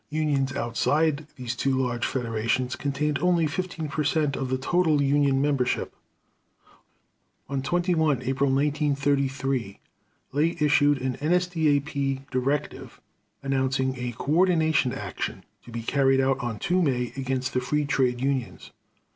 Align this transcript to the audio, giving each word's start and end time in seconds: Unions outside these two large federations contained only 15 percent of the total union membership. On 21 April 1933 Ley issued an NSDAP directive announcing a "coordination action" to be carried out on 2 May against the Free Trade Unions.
Unions 0.09 0.51
outside 0.55 1.27
these 1.35 1.55
two 1.55 1.75
large 1.79 2.07
federations 2.07 2.75
contained 2.75 3.19
only 3.19 3.45
15 3.45 3.87
percent 3.87 4.35
of 4.35 4.49
the 4.49 4.57
total 4.57 4.99
union 4.99 5.39
membership. 5.39 5.95
On 7.47 7.61
21 7.61 8.23
April 8.23 8.49
1933 8.49 9.79
Ley 10.31 10.57
issued 10.59 10.99
an 11.03 11.17
NSDAP 11.17 12.27
directive 12.31 12.99
announcing 13.43 13.95
a 13.95 14.13
"coordination 14.17 14.91
action" 14.91 15.43
to 15.65 15.71
be 15.71 15.83
carried 15.83 16.19
out 16.19 16.39
on 16.39 16.57
2 16.57 16.81
May 16.81 17.13
against 17.15 17.53
the 17.53 17.61
Free 17.61 17.85
Trade 17.85 18.19
Unions. 18.21 18.71